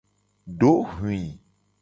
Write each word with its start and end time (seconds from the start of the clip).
Dohwi. 0.59 1.19